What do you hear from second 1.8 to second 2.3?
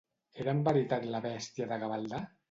Gavaldà?